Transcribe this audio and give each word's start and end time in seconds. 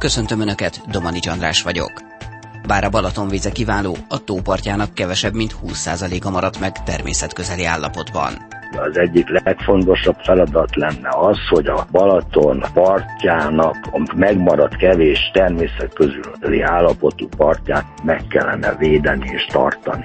Köszöntöm 0.00 0.40
Önöket, 0.40 0.80
Domani 0.90 1.18
András 1.30 1.62
vagyok. 1.62 1.92
Bár 2.66 2.84
a 2.84 2.88
Balaton 2.88 3.28
víze 3.28 3.50
kiváló, 3.50 3.96
a 4.08 4.24
tópartjának 4.24 4.94
kevesebb, 4.94 5.34
mint 5.34 5.56
20%-a 5.66 6.30
maradt 6.30 6.60
meg 6.60 6.82
természetközeli 6.82 7.64
állapotban. 7.64 8.32
Az 8.76 8.98
egyik 8.98 9.28
legfontosabb 9.28 10.16
feladat 10.18 10.76
lenne 10.76 11.08
az, 11.08 11.38
hogy 11.48 11.66
a 11.66 11.86
Balaton 11.90 12.64
partjának 12.74 13.76
a 13.92 14.14
megmaradt 14.16 14.76
kevés 14.76 15.30
természetközeli 15.32 16.60
állapotú 16.60 17.28
partját 17.36 17.86
meg 18.04 18.24
kellene 18.28 18.74
védeni 18.78 19.30
és 19.32 19.44
tartani. 19.44 20.04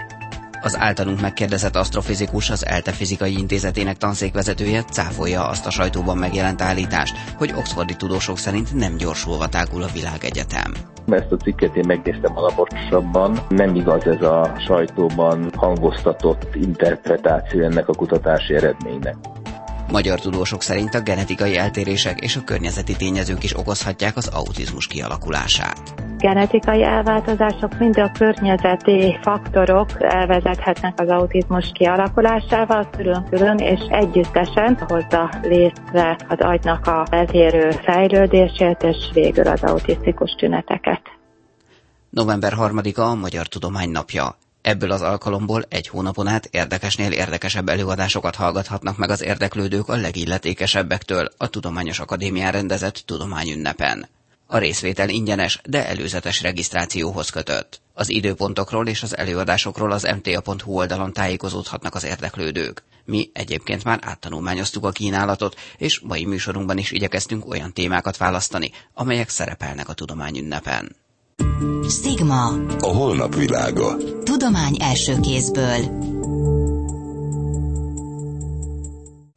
Az 0.66 0.78
általunk 0.80 1.22
megkérdezett 1.22 1.76
asztrofizikus 1.76 2.50
az 2.50 2.66
ELTE 2.66 2.92
fizikai 2.92 3.38
intézetének 3.38 3.98
tanszékvezetője 3.98 4.84
cáfolja 4.84 5.48
azt 5.48 5.66
a 5.66 5.70
sajtóban 5.70 6.18
megjelent 6.18 6.62
állítást, 6.62 7.18
hogy 7.38 7.54
oxfordi 7.56 7.96
tudósok 7.96 8.38
szerint 8.38 8.74
nem 8.74 8.98
gyorsulva 8.98 9.48
tágul 9.48 9.84
a 9.84 9.90
világegyetem. 9.94 10.74
Ezt 11.08 11.32
a 11.32 11.36
cikket 11.36 11.76
én 11.76 11.84
megnéztem 11.88 12.38
alaposabban. 12.38 13.40
Nem 13.50 13.76
igaz 13.76 14.06
ez 14.06 14.22
a 14.22 14.56
sajtóban 14.68 15.52
hangoztatott 15.56 16.48
interpretáció 16.54 17.64
ennek 17.64 17.88
a 17.88 17.94
kutatási 17.94 18.56
eredménynek. 18.56 19.16
Magyar 19.92 20.20
tudósok 20.20 20.62
szerint 20.62 20.94
a 20.94 21.02
genetikai 21.02 21.58
eltérések 21.58 22.20
és 22.20 22.36
a 22.36 22.44
környezeti 22.44 22.96
tényezők 22.96 23.44
is 23.44 23.58
okozhatják 23.58 24.18
az 24.18 24.28
autizmus 24.28 24.88
kialakulását 24.88 26.05
genetikai 26.26 26.84
elváltozások, 26.84 27.80
mind 27.80 27.98
a 27.98 28.12
környezeti 28.12 29.18
faktorok 29.22 29.90
elvezethetnek 30.00 31.00
az 31.00 31.10
autizmus 31.10 31.72
kialakulásával 31.74 32.90
külön-külön 32.90 33.58
és 33.58 33.80
együttesen 33.90 34.78
hozza 34.88 35.30
létre 35.42 36.18
az 36.28 36.40
agynak 36.40 36.88
a 36.88 37.06
eltérő 37.10 37.72
fejlődését 37.72 38.84
és 38.84 38.98
végül 39.14 39.48
az 39.48 39.64
autisztikus 39.64 40.36
tüneteket. 40.38 41.02
November 42.10 42.54
3-a 42.58 43.02
a 43.02 43.16
Magyar 43.16 43.48
Tudomány 43.48 43.90
napja. 43.90 44.38
Ebből 44.62 44.92
az 44.92 45.02
alkalomból 45.02 45.64
egy 45.70 45.88
hónapon 45.88 46.28
át 46.28 46.46
érdekesnél 46.46 47.12
érdekesebb 47.12 47.70
előadásokat 47.70 48.36
hallgathatnak 48.36 48.98
meg 48.98 49.10
az 49.10 49.24
érdeklődők 49.24 49.90
a 49.90 49.96
legilletékesebbektől 49.96 51.28
a 51.38 51.48
Tudományos 51.48 52.00
Akadémián 52.00 52.52
rendezett 52.52 53.04
tudományünnepen. 53.06 54.08
A 54.48 54.58
részvétel 54.58 55.10
ingyenes, 55.10 55.62
de 55.66 55.88
előzetes 55.88 56.42
regisztrációhoz 56.42 57.30
kötött. 57.30 57.82
Az 57.94 58.10
időpontokról 58.10 58.88
és 58.88 59.04
az 59.04 59.18
előadásokról 59.18 59.92
az 59.92 60.04
mta.hu 60.04 60.74
oldalon 60.74 61.14
tájékozódhatnak 61.14 61.96
az 61.96 62.04
érdeklődők. 62.04 62.84
Mi 63.06 63.30
egyébként 63.34 63.84
már 63.84 64.00
áttanulmányoztuk 64.02 64.86
a 64.86 64.92
kínálatot, 64.92 65.56
és 65.78 66.00
mai 66.00 66.26
műsorunkban 66.26 66.78
is 66.78 66.92
igyekeztünk 66.92 67.50
olyan 67.50 67.74
témákat 67.74 68.18
választani, 68.18 68.72
amelyek 68.94 69.30
szerepelnek 69.30 69.90
a 69.90 69.94
tudományünnepen. 69.94 70.96
Stigma. 71.90 72.46
A 72.80 72.88
holnap 72.88 73.36
világa. 73.36 73.98
Tudomány 74.24 74.78
első 74.80 75.20
kézből. 75.20 76.14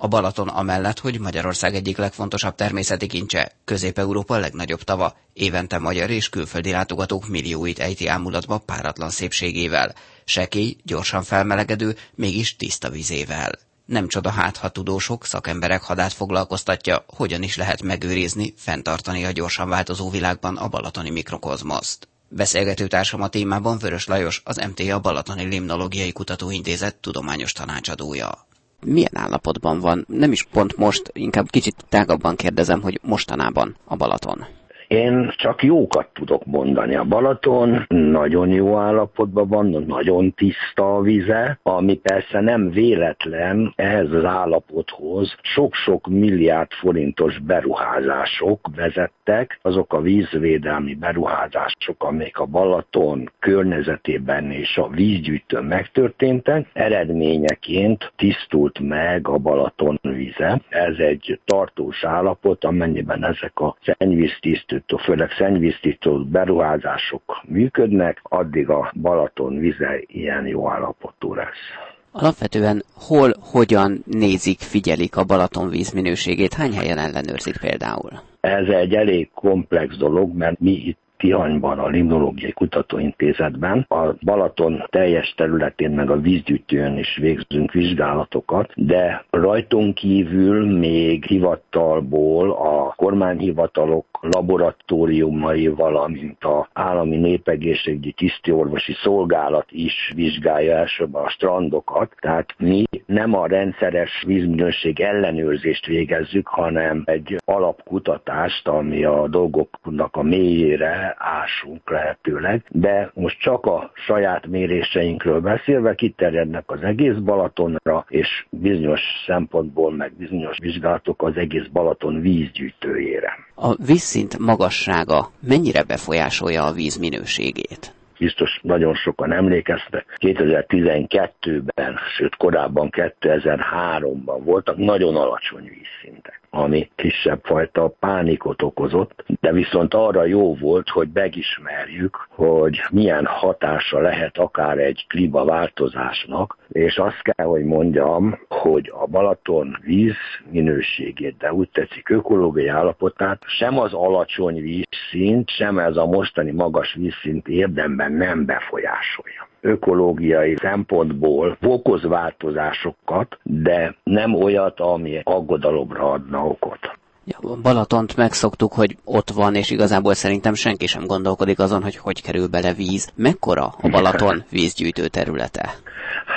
A 0.00 0.08
Balaton 0.08 0.48
amellett, 0.48 0.98
hogy 0.98 1.18
Magyarország 1.20 1.74
egyik 1.74 1.96
legfontosabb 1.96 2.54
természeti 2.54 3.06
kincse, 3.06 3.52
Közép-Európa 3.64 4.36
legnagyobb 4.36 4.82
tava, 4.82 5.16
évente 5.32 5.78
magyar 5.78 6.10
és 6.10 6.28
külföldi 6.28 6.70
látogatók 6.70 7.28
millióit 7.28 7.78
ejti 7.78 8.06
ámulatba 8.06 8.58
páratlan 8.58 9.10
szépségével, 9.10 9.94
sekély, 10.24 10.76
gyorsan 10.84 11.22
felmelegedő, 11.22 11.96
mégis 12.14 12.56
tiszta 12.56 12.90
vizével. 12.90 13.52
Nem 13.84 14.08
csoda 14.08 14.30
hát, 14.30 14.56
ha 14.56 14.68
tudósok, 14.68 15.24
szakemberek 15.26 15.82
hadát 15.82 16.12
foglalkoztatja, 16.12 17.04
hogyan 17.06 17.42
is 17.42 17.56
lehet 17.56 17.82
megőrizni, 17.82 18.54
fenntartani 18.56 19.24
a 19.24 19.30
gyorsan 19.30 19.68
változó 19.68 20.10
világban 20.10 20.56
a 20.56 20.68
balatoni 20.68 21.10
mikrokozmoszt. 21.10 22.08
Beszélgető 22.28 22.86
társam 22.86 23.22
a 23.22 23.28
témában 23.28 23.78
Vörös 23.78 24.06
Lajos, 24.06 24.42
az 24.44 24.56
MTA 24.56 24.98
Balatoni 25.00 25.44
Limnológiai 25.44 26.12
Kutatóintézet 26.12 26.94
tudományos 26.96 27.52
tanácsadója 27.52 28.46
milyen 28.84 29.16
állapotban 29.16 29.80
van? 29.80 30.04
Nem 30.08 30.32
is 30.32 30.44
pont 30.44 30.76
most, 30.76 31.10
inkább 31.12 31.50
kicsit 31.50 31.84
tágabban 31.88 32.36
kérdezem, 32.36 32.82
hogy 32.82 33.00
mostanában 33.02 33.76
a 33.84 33.96
Balaton. 33.96 34.46
Én 34.88 35.32
csak 35.36 35.62
jókat 35.62 36.08
tudok 36.12 36.44
mondani. 36.44 36.96
A 36.96 37.04
Balaton 37.04 37.84
nagyon 37.88 38.48
jó 38.48 38.76
állapotban 38.76 39.48
van, 39.48 39.84
nagyon 39.86 40.32
tiszta 40.32 40.96
a 40.96 41.00
vize, 41.00 41.58
ami 41.62 41.94
persze 41.94 42.40
nem 42.40 42.70
véletlen 42.70 43.72
ehhez 43.76 44.12
az 44.12 44.24
állapothoz 44.24 45.36
sok-sok 45.42 46.06
milliárd 46.06 46.72
forintos 46.72 47.38
beruházások 47.38 48.68
vezettek, 48.76 49.58
azok 49.62 49.92
a 49.92 50.00
vízvédelmi 50.00 50.94
beruházások, 50.94 52.04
amik 52.04 52.38
a 52.38 52.44
Balaton 52.44 53.30
környezetében 53.38 54.50
és 54.50 54.76
a 54.76 54.88
vízgyűjtőn 54.88 55.64
megtörténtek, 55.64 56.66
eredményeként 56.72 58.12
tisztult 58.16 58.78
meg 58.80 59.28
a 59.28 59.36
Balaton 59.36 59.98
vize. 60.02 60.60
Ez 60.68 60.96
egy 60.96 61.40
tartós 61.44 62.04
állapot, 62.04 62.64
amennyiben 62.64 63.24
ezek 63.24 63.60
a 63.60 63.76
szennyvíztisztő 63.82 64.77
szennyvíztisztító, 64.78 64.96
főleg 64.96 65.30
szennyvíztisztító 65.30 66.24
beruházások 66.24 67.42
működnek, 67.46 68.20
addig 68.22 68.68
a 68.68 68.92
Balaton 68.94 69.58
vize 69.58 70.00
ilyen 70.06 70.46
jó 70.46 70.70
állapotú 70.70 71.34
lesz. 71.34 71.64
Alapvetően 72.12 72.82
hol, 72.94 73.34
hogyan 73.40 74.02
nézik, 74.06 74.58
figyelik 74.60 75.16
a 75.16 75.24
Balaton 75.24 75.68
vízminőségét? 75.68 76.54
Hány 76.54 76.72
helyen 76.72 76.98
ellenőrzik 76.98 77.58
például? 77.60 78.10
Ez 78.40 78.66
egy 78.66 78.94
elég 78.94 79.30
komplex 79.34 79.96
dolog, 79.96 80.36
mert 80.36 80.60
mi 80.60 80.70
itt 80.70 80.98
Tihanyban, 81.18 81.78
a 81.78 81.88
Limnológiai 81.88 82.52
Kutatóintézetben. 82.52 83.86
A 83.88 84.14
Balaton 84.20 84.84
teljes 84.90 85.34
területén, 85.36 85.90
meg 85.90 86.10
a 86.10 86.20
vízgyűjtőn 86.20 86.98
is 86.98 87.16
végzünk 87.16 87.72
vizsgálatokat, 87.72 88.72
de 88.74 89.24
rajtunk 89.30 89.94
kívül 89.94 90.78
még 90.78 91.24
hivatalból 91.24 92.50
a 92.50 92.92
kormányhivatalok 92.96 94.06
laboratóriumai, 94.20 95.68
valamint 95.68 96.44
a 96.44 96.68
állami 96.72 97.16
népegészségügyi 97.16 98.12
tisztiorvosi 98.12 98.92
szolgálat 99.02 99.66
is 99.70 100.12
vizsgálja 100.14 100.76
elsőben 100.76 101.22
a 101.22 101.28
strandokat, 101.28 102.12
tehát 102.20 102.54
mi 102.58 102.84
nem 103.06 103.34
a 103.34 103.46
rendszeres 103.46 104.22
vízminőség 104.26 105.00
ellenőrzést 105.00 105.86
végezzük, 105.86 106.48
hanem 106.48 107.02
egy 107.04 107.36
alapkutatást, 107.44 108.68
ami 108.68 109.04
a 109.04 109.28
dolgoknak 109.28 110.16
a 110.16 110.22
mélyére 110.22 111.07
ásunk 111.18 111.90
lehetőleg, 111.90 112.64
de 112.68 113.10
most 113.14 113.40
csak 113.40 113.66
a 113.66 113.90
saját 113.94 114.46
méréseinkről 114.46 115.40
beszélve 115.40 115.94
kiterjednek 115.94 116.70
az 116.70 116.82
egész 116.82 117.16
Balatonra, 117.16 118.04
és 118.08 118.46
bizonyos 118.50 119.00
szempontból, 119.26 119.92
meg 119.92 120.12
bizonyos 120.18 120.56
vizsgálatok 120.60 121.22
az 121.22 121.36
egész 121.36 121.66
Balaton 121.72 122.20
vízgyűjtőjére. 122.20 123.32
A 123.54 123.74
vízszint 123.86 124.38
magassága 124.38 125.30
mennyire 125.40 125.82
befolyásolja 125.82 126.64
a 126.64 126.72
víz 126.72 126.96
minőségét? 126.96 127.96
biztos 128.18 128.60
nagyon 128.62 128.94
sokan 128.94 129.32
emlékeztek, 129.32 130.16
2012-ben, 130.20 131.98
sőt 132.16 132.36
korábban 132.36 132.88
2003-ban 132.92 134.40
voltak 134.44 134.76
nagyon 134.76 135.16
alacsony 135.16 135.62
vízszintek 135.62 136.40
ami 136.58 136.90
kisebb 136.94 137.40
fajta 137.42 137.94
pánikot 138.00 138.62
okozott, 138.62 139.24
de 139.40 139.52
viszont 139.52 139.94
arra 139.94 140.24
jó 140.24 140.54
volt, 140.54 140.88
hogy 140.88 141.08
megismerjük, 141.12 142.28
hogy 142.28 142.82
milyen 142.90 143.26
hatása 143.26 144.00
lehet 144.00 144.38
akár 144.38 144.78
egy 144.78 145.06
klímaváltozásnak, 145.08 146.56
és 146.68 146.98
azt 146.98 147.22
kell, 147.22 147.46
hogy 147.46 147.64
mondjam, 147.64 148.38
hogy 148.48 148.92
a 148.94 149.06
Balaton 149.06 149.78
víz 149.82 150.16
minőségét, 150.50 151.36
de 151.36 151.52
úgy 151.52 151.70
tetszik 151.72 152.08
ökológiai 152.08 152.68
állapotát, 152.68 153.42
sem 153.46 153.78
az 153.78 153.92
alacsony 153.92 154.60
vízszint, 154.60 155.50
sem 155.50 155.78
ez 155.78 155.96
a 155.96 156.06
mostani 156.06 156.50
magas 156.50 156.94
vízszint 156.94 157.48
érdemben 157.48 158.12
nem 158.12 158.44
befolyásolja 158.44 159.47
ökológiai 159.60 160.56
szempontból 160.60 161.56
okoz 161.62 162.02
változásokat, 162.02 163.38
de 163.42 163.94
nem 164.02 164.34
olyat, 164.34 164.80
ami 164.80 165.20
aggodalomra 165.24 166.10
adna 166.10 166.44
okot. 166.44 166.78
Ja, 167.24 167.56
Balatont 167.62 168.16
megszoktuk, 168.16 168.72
hogy 168.72 168.96
ott 169.04 169.30
van, 169.30 169.54
és 169.54 169.70
igazából 169.70 170.14
szerintem 170.14 170.54
senki 170.54 170.86
sem 170.86 171.06
gondolkodik 171.06 171.58
azon, 171.58 171.82
hogy 171.82 171.96
hogy 171.96 172.22
kerül 172.22 172.48
bele 172.48 172.72
víz. 172.72 173.12
Mekkora 173.14 173.74
a 173.80 173.88
Balaton 173.88 174.44
vízgyűjtő 174.50 175.06
területe? 175.06 175.70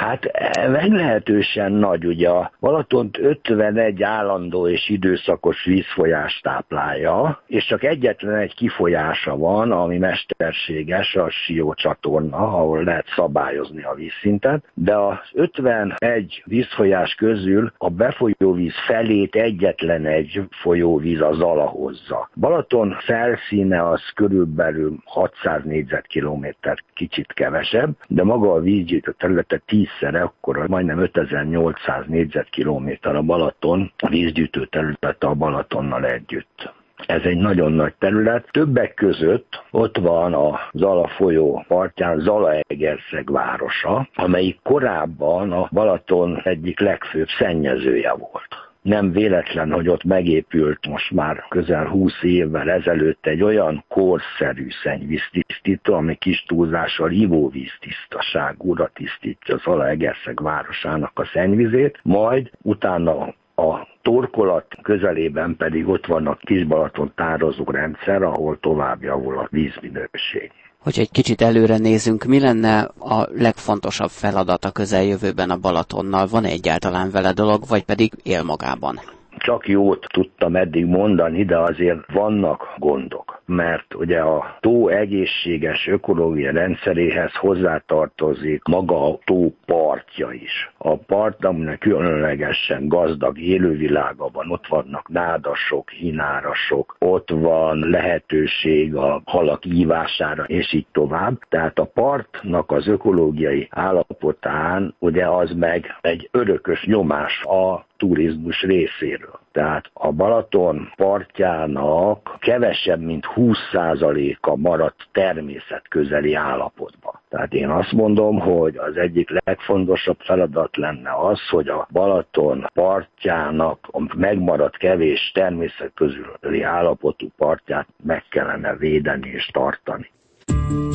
Hát 0.02 0.26
e, 0.26 0.68
meglehetősen 0.68 1.72
nagy, 1.72 2.06
ugye 2.06 2.30
a 2.30 2.52
Balatont 2.60 3.18
51 3.18 4.04
állandó 4.04 4.68
és 4.68 4.90
időszakos 4.90 5.66
vízfolyás 5.66 6.40
táplálja, 6.44 7.42
és 7.48 7.66
csak 7.66 7.84
egyetlen 7.84 8.36
egy 8.36 8.56
kifolyása 8.56 9.38
van, 9.38 9.72
ami 9.72 9.98
mesterséges, 9.98 11.16
a 11.16 11.30
Sió 11.30 11.74
csatorna, 11.74 12.38
ahol 12.38 12.84
lehet 12.84 13.06
szabályozni 13.16 13.84
a 13.84 13.94
vízszintet, 13.94 14.64
de 14.74 14.96
az 14.96 15.18
51 15.34 16.44
vízfolyás 16.46 17.16
közül 17.16 17.74
a 17.78 17.90
befolyóvíz 17.90 18.76
felét 18.88 19.36
egyetlen 19.36 20.06
egy 20.06 20.42
folyóvíz 20.50 21.22
az 21.22 21.42
alahozza. 21.42 22.30
Balaton 22.36 22.98
felszíne 23.00 23.90
az 23.90 24.02
körülbelül 24.16 24.98
600 25.06 25.64
négyzetkilométer, 25.64 26.84
kicsit 26.94 27.34
kevesebb, 27.34 27.90
de 28.08 28.24
maga 28.24 28.54
a 28.54 28.60
vízgyűjtő 28.60 29.16
területe 29.18 29.62
tízszer 30.00 30.16
akkor 30.16 30.68
majdnem 30.68 31.00
5800 31.00 32.06
négyzetkilométer 32.08 33.16
a 33.16 33.22
Balaton, 33.22 33.92
a 33.98 34.08
vízgyűjtő 34.10 34.66
területe 34.66 35.28
a 35.28 35.34
Balatonnal 35.34 36.06
együtt. 36.06 36.74
Ez 37.06 37.22
egy 37.24 37.38
nagyon 37.38 37.72
nagy 37.72 37.94
terület. 38.00 38.48
Többek 38.52 38.94
között 38.94 39.64
ott 39.72 39.98
van 39.98 40.34
a 40.34 40.60
Zala 40.74 41.08
folyó 41.08 41.64
partján 41.68 42.20
Zalaegerszeg 42.20 43.32
városa, 43.32 44.08
amelyik 44.16 44.60
korábban 44.64 45.52
a 45.52 45.68
Balaton 45.72 46.42
egyik 46.44 46.80
legfőbb 46.80 47.28
szennyezője 47.38 48.14
volt 48.14 48.71
nem 48.82 49.12
véletlen, 49.12 49.72
hogy 49.72 49.88
ott 49.88 50.04
megépült 50.04 50.88
most 50.88 51.12
már 51.12 51.46
közel 51.50 51.86
20 51.86 52.14
évvel 52.22 52.70
ezelőtt 52.70 53.26
egy 53.26 53.42
olyan 53.42 53.84
korszerű 53.88 54.68
szennyvíztisztító, 54.84 55.94
ami 55.94 56.16
kis 56.16 56.44
túlzással 56.48 57.12
ivóvíztisztaságúra 57.12 58.92
tisztítja 58.94 59.56
az 59.56 59.66
Alaegerszeg 59.66 60.42
városának 60.42 61.20
a 61.20 61.26
szennyvizét, 61.26 62.00
majd 62.04 62.52
utána 62.62 63.34
a 63.56 63.88
torkolat 64.02 64.68
közelében 64.82 65.56
pedig 65.56 65.88
ott 65.88 66.06
van 66.06 66.28
a 66.28 66.36
Kisbalaton 66.36 67.12
tározó 67.16 67.64
rendszer, 67.64 68.22
ahol 68.22 68.60
tovább 68.60 69.04
javul 69.04 69.38
a 69.38 69.48
vízminőség. 69.52 70.52
Hogy 70.84 71.00
egy 71.00 71.12
kicsit 71.12 71.42
előre 71.42 71.78
nézünk, 71.78 72.24
mi 72.24 72.40
lenne 72.40 72.80
a 73.00 73.28
legfontosabb 73.34 74.10
feladat 74.10 74.66
a 74.66 74.72
közeljövőben 74.72 75.50
a 75.50 75.58
Balatonnal? 75.58 76.28
Van 76.28 76.46
-e 76.46 76.50
egyáltalán 76.50 77.12
vele 77.12 77.32
dolog, 77.34 77.68
vagy 77.68 77.84
pedig 77.84 78.14
él 78.24 78.44
magában? 78.44 79.00
Csak 79.38 79.68
jót 79.68 80.08
tudtam 80.14 80.56
eddig 80.56 80.86
mondani, 80.86 81.46
de 81.46 81.58
azért 81.58 82.12
vannak 82.12 82.74
gondok, 82.78 83.42
mert 83.46 83.94
ugye 83.94 84.20
a 84.20 84.58
tó 84.60 84.88
egészséges 84.88 85.88
ökológia 85.88 86.52
rendszeréhez 86.52 87.36
hozzátartozik 87.36 88.64
maga 88.64 89.10
a 89.10 89.20
tó 89.26 89.54
partja 89.66 90.32
is. 90.32 90.72
A 90.78 90.98
part, 90.98 91.46
aminek 91.46 91.80
különlegesen 91.80 92.88
gazdag 92.88 93.40
élővilága 93.40 94.30
van, 94.34 94.52
ott 94.52 94.68
vannak 94.68 95.10
nádasok, 95.10 95.90
hinárasok, 95.90 96.96
ott 97.00 97.30
van 97.30 97.80
lehetőség 97.90 98.96
a 98.96 99.22
halak 99.26 99.66
ívására, 99.66 100.44
és 100.44 100.74
így 100.74 100.88
tovább. 100.92 101.40
Tehát 101.50 101.80
a 101.80 101.86
partnak 101.94 102.72
az 102.72 102.88
ökológiai 102.88 103.68
állapotán 103.70 104.96
ugye 105.00 105.28
az 105.28 105.52
meg 105.54 105.98
egy 106.02 106.30
örökös 106.32 106.86
nyomás 106.86 107.44
a 107.44 107.86
turizmus 107.98 108.62
részéről. 108.62 109.21
Tehát 109.52 109.90
a 109.94 110.12
Balaton 110.12 110.92
partjának 110.96 112.38
kevesebb, 112.40 113.02
mint 113.02 113.26
20%-a 113.36 114.56
maradt 114.56 115.08
természetközeli 115.12 116.34
állapotban. 116.34 117.20
Tehát 117.30 117.54
én 117.54 117.70
azt 117.70 117.92
mondom, 117.92 118.40
hogy 118.40 118.78
az 118.78 118.96
egyik 118.96 119.30
legfontosabb 119.46 120.18
feladat 120.20 120.78
lenne 120.78 121.12
az, 121.30 121.40
hogy 121.50 121.68
a 121.68 121.88
Balaton 121.92 122.66
partjának 122.74 123.80
a 123.92 124.18
megmaradt 124.18 124.78
kevés 124.78 125.32
természetközeli 125.34 126.62
állapotú 126.62 127.28
partját 127.38 127.88
meg 128.04 128.24
kellene 128.30 128.76
védeni 128.76 129.30
és 129.30 129.50
tartani. 129.54 130.12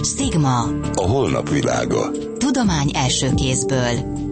Stigma. 0.03 0.59
A 0.95 1.07
holnap 1.11 1.49
világa. 1.49 2.11
Tudomány 2.39 2.91
első 2.95 3.27
kézből. 3.35 4.26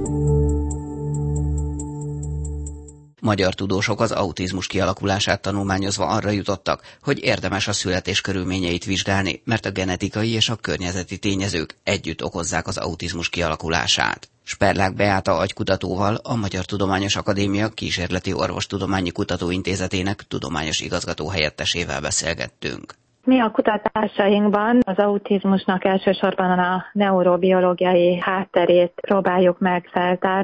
Magyar 3.24 3.54
tudósok 3.54 4.00
az 4.00 4.12
autizmus 4.12 4.66
kialakulását 4.66 5.40
tanulmányozva 5.40 6.06
arra 6.06 6.30
jutottak, 6.30 6.96
hogy 7.02 7.22
érdemes 7.22 7.68
a 7.68 7.72
születés 7.72 8.20
körülményeit 8.20 8.84
vizsgálni, 8.84 9.42
mert 9.44 9.66
a 9.66 9.70
genetikai 9.70 10.30
és 10.30 10.48
a 10.48 10.56
környezeti 10.56 11.18
tényezők 11.18 11.76
együtt 11.82 12.24
okozzák 12.24 12.66
az 12.66 12.76
autizmus 12.76 13.28
kialakulását. 13.28 14.28
Sperlák 14.42 14.94
Beáta 14.94 15.36
agykutatóval 15.36 16.14
a 16.14 16.34
Magyar 16.34 16.64
Tudományos 16.64 17.16
Akadémia 17.16 17.68
Kísérleti 17.68 18.32
Orvostudományi 18.32 19.10
Kutatóintézetének 19.10 20.22
tudományos 20.28 20.80
igazgató 20.80 21.28
helyettesével 21.28 22.00
beszélgettünk. 22.00 22.94
Mi 23.26 23.40
a 23.40 23.50
kutatásainkban 23.50 24.78
az 24.86 24.98
autizmusnak 24.98 25.84
elsősorban 25.84 26.58
a 26.58 26.84
neurobiológiai 26.92 28.18
hátterét 28.18 28.92
próbáljuk 29.00 29.58
meg 29.58 29.88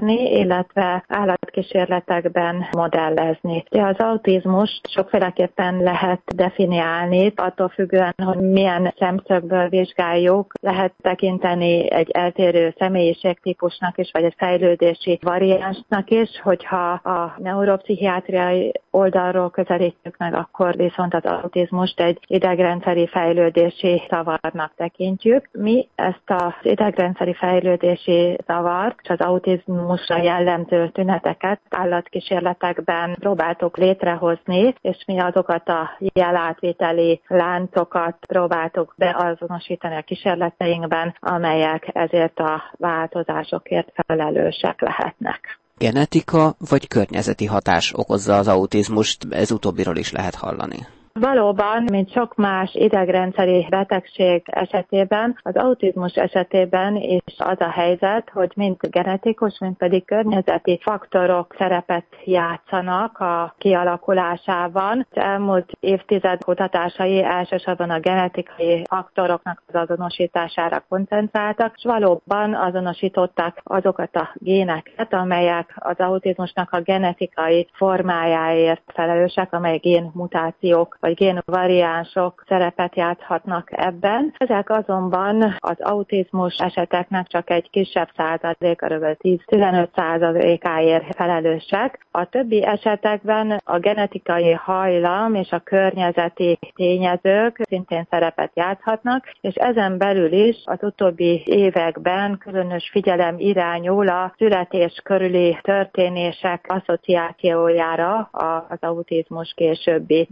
illetve 0.06 1.04
állatkísérletekben 1.08 2.66
modellezni. 2.70 3.64
De 3.70 3.82
az 3.82 3.96
autizmust 3.98 4.90
sokféleképpen 4.90 5.82
lehet 5.82 6.20
definiálni, 6.36 7.32
attól 7.36 7.68
függően, 7.68 8.14
hogy 8.24 8.40
milyen 8.40 8.94
szemszögből 8.98 9.68
vizsgáljuk, 9.68 10.52
lehet 10.60 10.92
tekinteni 11.02 11.90
egy 11.90 12.10
eltérő 12.10 12.74
személyiségtípusnak 12.78 13.98
is, 13.98 14.10
vagy 14.12 14.24
egy 14.24 14.34
fejlődési 14.36 15.18
variánsnak 15.22 16.10
is, 16.10 16.40
hogyha 16.42 16.90
a 16.92 17.34
neuropszichiátriai 17.38 18.72
oldalról 18.90 19.50
közelítjük 19.50 20.16
meg, 20.18 20.34
akkor 20.34 20.76
viszont 20.76 21.14
az 21.14 21.24
autizmust 21.24 22.00
egy 22.00 22.18
idegre 22.26 22.69
idegrendszeri 22.70 23.06
fejlődési 23.06 24.02
zavarnak 24.08 24.72
tekintjük. 24.76 25.48
Mi 25.52 25.88
ezt 25.94 26.22
az 26.26 26.52
idegrendszeri 26.62 27.34
fejlődési 27.34 28.38
zavart 28.46 28.98
és 29.02 29.08
az 29.08 29.20
autizmusra 29.20 30.22
jellemző 30.22 30.88
tüneteket 30.88 31.60
állatkísérletekben 31.68 33.16
próbáltuk 33.20 33.76
létrehozni, 33.76 34.74
és 34.80 34.96
mi 35.06 35.20
azokat 35.20 35.68
a 35.68 35.90
jelátviteli 35.98 37.20
láncokat 37.26 38.16
próbáltuk 38.26 38.94
beazonosítani 38.96 39.96
a 39.96 40.02
kísérleteinkben, 40.02 41.14
amelyek 41.20 41.90
ezért 41.92 42.38
a 42.38 42.62
változásokért 42.78 43.92
felelősek 44.06 44.80
lehetnek 44.80 45.58
genetika 45.78 46.54
vagy 46.70 46.88
környezeti 46.88 47.46
hatás 47.46 47.92
okozza 47.96 48.36
az 48.36 48.48
autizmust, 48.48 49.26
ez 49.30 49.50
utóbbiról 49.50 49.96
is 49.96 50.12
lehet 50.12 50.34
hallani. 50.34 50.86
Valóban, 51.20 51.84
mint 51.90 52.12
sok 52.12 52.34
más 52.34 52.74
idegrendszeri 52.74 53.66
betegség 53.70 54.42
esetében, 54.46 55.38
az 55.42 55.56
autizmus 55.56 56.14
esetében 56.14 56.96
is 56.96 57.22
az 57.38 57.60
a 57.60 57.70
helyzet, 57.70 58.30
hogy 58.32 58.52
mind 58.54 58.76
genetikus, 58.80 59.58
mind 59.58 59.76
pedig 59.76 60.04
környezeti 60.04 60.78
faktorok 60.82 61.54
szerepet 61.58 62.04
játszanak 62.24 63.18
a 63.18 63.54
kialakulásában. 63.58 65.06
Az 65.10 65.22
elmúlt 65.22 65.70
évtized 65.80 66.44
kutatásai 66.44 67.22
elsősorban 67.22 67.90
a 67.90 68.00
genetikai 68.00 68.84
faktoroknak 68.88 69.62
az 69.66 69.74
azonosítására 69.74 70.84
koncentráltak, 70.88 71.74
és 71.76 71.84
valóban 71.84 72.54
azonosították 72.54 73.60
azokat 73.64 74.16
a 74.16 74.30
géneket, 74.34 75.12
amelyek 75.12 75.74
az 75.76 75.96
autizmusnak 75.98 76.72
a 76.72 76.80
genetikai 76.80 77.68
formájáért 77.72 78.82
felelősek, 78.86 79.52
amely 79.52 79.76
génmutációk 79.78 80.96
vagy 81.00 81.09
génvariánsok 81.14 82.44
szerepet 82.48 82.96
játszhatnak 82.96 83.68
ebben. 83.72 84.34
Ezek 84.36 84.70
azonban 84.70 85.56
az 85.58 85.80
autizmus 85.80 86.56
eseteknek 86.58 87.26
csak 87.26 87.50
egy 87.50 87.70
kisebb 87.70 88.08
százaléka, 88.16 88.86
kb. 88.86 89.16
10-15 89.22 89.88
százalékáért 89.94 91.14
felelősek. 91.14 92.06
A 92.10 92.24
többi 92.24 92.64
esetekben 92.64 93.60
a 93.64 93.78
genetikai 93.78 94.52
hajlam 94.52 95.34
és 95.34 95.50
a 95.50 95.58
környezeti 95.58 96.58
tényezők 96.74 97.60
szintén 97.68 98.06
szerepet 98.10 98.50
játszhatnak, 98.54 99.30
és 99.40 99.54
ezen 99.54 99.98
belül 99.98 100.32
is 100.32 100.56
az 100.64 100.78
utóbbi 100.82 101.42
években 101.44 102.38
különös 102.38 102.88
figyelem 102.92 103.34
irányul 103.38 104.08
a 104.08 104.34
születés 104.36 105.00
körüli 105.04 105.58
történések 105.62 106.64
asszociációjára 106.68 108.28
az 108.68 108.78
autizmus 108.80 109.52
későbbi 109.56 110.26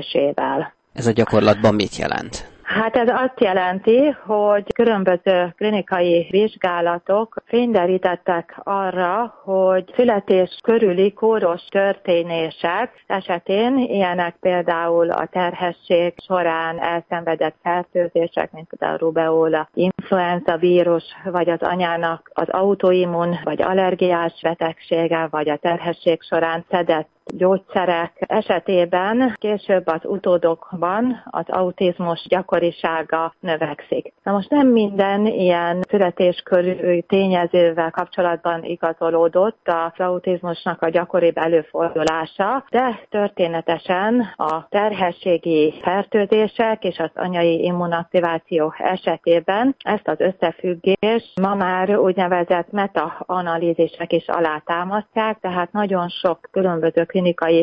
megjelenésésével. 0.00 0.74
Ez 0.92 1.06
a 1.06 1.12
gyakorlatban 1.12 1.74
mit 1.74 1.96
jelent? 1.96 2.48
Hát 2.62 2.96
ez 2.96 3.08
azt 3.08 3.40
jelenti, 3.40 4.16
hogy 4.26 4.72
különböző 4.72 5.54
klinikai 5.56 6.26
vizsgálatok 6.30 7.42
fényderítettek 7.46 8.60
arra, 8.62 9.40
hogy 9.44 9.92
születés 9.96 10.58
körüli 10.62 11.12
kóros 11.12 11.62
történések 11.68 13.04
esetén, 13.06 13.78
ilyenek 13.78 14.36
például 14.40 15.10
a 15.10 15.26
terhesség 15.26 16.14
során 16.26 16.78
elszenvedett 16.82 17.54
fertőzések, 17.62 18.52
mint 18.52 18.68
például 18.68 18.98
a 18.98 19.04
rubeola, 19.04 19.68
influenza 19.74 20.56
vírus, 20.56 21.04
vagy 21.24 21.50
az 21.50 21.60
anyának 21.60 22.30
az 22.34 22.48
autoimmun 22.48 23.38
vagy 23.44 23.62
allergiás 23.62 24.40
betegsége, 24.42 25.28
vagy 25.30 25.48
a 25.48 25.56
terhesség 25.56 26.22
során 26.22 26.64
szedett 26.70 27.08
gyógyszerek 27.36 28.12
esetében 28.18 29.36
később 29.38 29.86
az 29.86 30.00
utódokban 30.02 31.22
az 31.30 31.44
autizmus 31.46 32.26
gyakorisága 32.28 33.34
növekszik. 33.40 34.12
Na 34.22 34.32
most 34.32 34.50
nem 34.50 34.68
minden 34.68 35.26
ilyen 35.26 35.82
születéskörű 35.88 37.00
tényezővel 37.00 37.90
kapcsolatban 37.90 38.64
igazolódott 38.64 39.60
az 39.64 40.06
autizmusnak 40.06 40.82
a 40.82 40.88
gyakoribb 40.88 41.36
előfordulása, 41.38 42.64
de 42.70 43.00
történetesen 43.08 44.32
a 44.36 44.66
terhességi 44.68 45.74
fertőzések 45.82 46.84
és 46.84 46.98
az 46.98 47.10
anyai 47.14 47.64
immunaktiváció 47.64 48.74
esetében 48.78 49.74
ezt 49.84 50.08
az 50.08 50.20
összefüggést 50.20 51.40
ma 51.40 51.54
már 51.54 51.96
úgynevezett 51.98 52.70
meta-analízisek 52.70 54.12
is 54.12 54.26
alátámasztják, 54.26 55.38
tehát 55.40 55.72
nagyon 55.72 56.08
sok 56.08 56.48
különböző 56.50 57.04
klinikai 57.04 57.19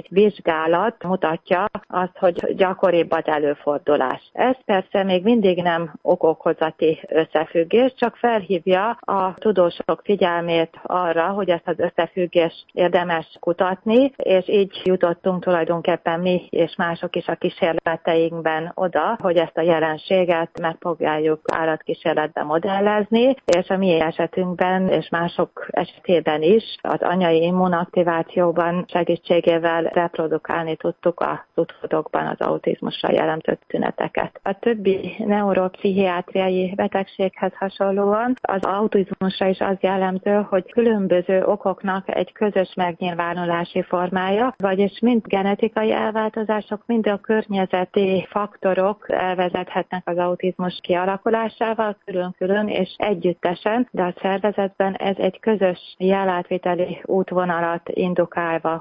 vizsgálat 0.10 1.04
mutatja 1.04 1.66
azt, 1.88 2.18
hogy 2.18 2.56
gyakoribb 2.56 3.12
az 3.12 3.26
előfordulás. 3.26 4.30
Ez 4.34 4.56
persze 4.66 5.04
még 5.04 5.24
mindig 5.24 5.62
nem 5.62 5.94
okokozati 6.02 7.00
összefüggés, 7.08 7.94
csak 7.96 8.16
felhívja 8.16 8.98
a 9.02 9.34
tudósok 9.34 10.02
figyelmét 10.04 10.80
arra, 10.84 11.28
hogy 11.28 11.50
ezt 11.50 11.68
az 11.68 11.80
összefüggést 11.80 12.66
érdemes 12.74 13.38
kutatni, 13.40 14.12
és 14.18 14.48
így 14.48 14.82
jutottunk 14.84 15.44
tulajdonképpen 15.44 16.20
mi 16.20 16.48
és 16.50 16.76
mások 16.78 17.16
is 17.16 17.28
a 17.28 17.36
kísérleteinkben 17.36 18.72
oda, 18.76 19.18
hogy 19.22 19.38
ezt 19.38 19.58
a 19.58 19.62
jelenséget 19.62 20.60
megpróbáljuk 20.62 21.40
állatkísérletben 21.54 22.46
modellezni, 22.46 23.36
és 23.46 23.70
a 23.70 23.78
mi 23.78 24.00
esetünkben 24.00 24.88
és 24.88 25.10
mások 25.10 25.68
esetében 25.72 26.42
is 26.42 26.64
az 26.82 27.02
anyai 27.02 27.42
immunaktivációban 27.44 28.86
segítség 28.88 29.47
segítségével 29.48 29.84
reprodukálni 29.84 30.75
tudtuk 30.75 31.20
a 31.20 31.46
utódokban 31.56 32.25
az 32.25 32.48
autizmusra 32.48 33.12
jelentett 33.12 33.62
tüneteket. 33.68 34.39
A 34.44 34.60
többi 34.60 35.16
neuropszichiátriai 35.18 36.74
betegséghez 36.75 37.54
hasonlóan 37.54 38.34
az 38.42 38.63
autizmusra 38.63 39.48
is 39.48 39.60
az 39.60 39.77
jellemző, 39.80 40.46
hogy 40.50 40.72
különböző 40.72 41.44
okoknak 41.44 42.16
egy 42.16 42.32
közös 42.32 42.74
megnyilvánulási 42.75 43.82
formája, 43.82 44.56
vagyis 44.58 45.00
mind 45.00 45.22
genetikai 45.27 45.92
elváltozások, 45.92 46.84
mind 46.86 47.08
a 47.08 47.18
környezeti 47.18 48.27
faktorok 48.30 49.06
elvezethetnek 49.10 50.01
az 50.06 50.18
autizmus 50.18 50.80
kialakulásával 50.82 51.98
külön-külön 52.06 52.68
és 52.68 52.96
együttesen, 52.98 53.88
de 53.92 54.04
a 54.04 54.13
szervezetben 54.22 54.94
ez 54.94 55.16
egy 55.18 55.39
közös 55.39 55.96
jelátviteli 55.98 57.01
útvonalat 57.06 57.89
indukálva 57.89 58.77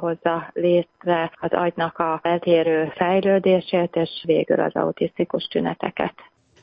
létre 0.52 1.32
az 1.40 1.50
agynak 1.52 1.98
a 1.98 2.20
eltérő 2.22 2.92
fejlődését, 2.96 3.96
és 3.96 4.10
végül 4.24 4.60
az 4.60 4.74
autisztikus 4.74 5.44
tüneteket. 5.44 6.14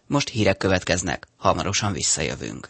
Most 0.08 0.30
hírek 0.30 0.58
következnek, 0.58 1.26
hamarosan 1.38 1.94
visszajövünk. 1.94 2.68